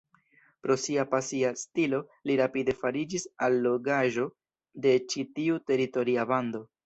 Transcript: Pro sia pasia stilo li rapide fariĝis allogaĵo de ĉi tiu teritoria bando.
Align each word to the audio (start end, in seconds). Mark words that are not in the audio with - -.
Pro 0.65 0.75
sia 0.83 1.03
pasia 1.11 1.51
stilo 1.63 1.99
li 2.29 2.37
rapide 2.39 2.75
fariĝis 2.79 3.27
allogaĵo 3.49 4.25
de 4.87 4.97
ĉi 5.13 5.27
tiu 5.39 5.61
teritoria 5.71 6.27
bando. 6.33 6.65